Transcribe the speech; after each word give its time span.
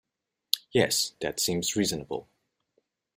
Yes, 0.71 1.13
that 1.21 1.39
seems 1.39 1.75
reasonable. 1.75 2.27